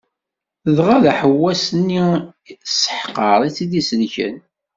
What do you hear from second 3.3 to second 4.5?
i tt-id-isellken.